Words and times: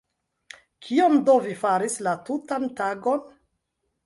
Kion 0.87 1.19
do 1.27 1.35
vi 1.43 1.53
faris 1.65 1.99
la 2.09 2.15
tutan 2.31 2.67
tagon? 2.81 3.23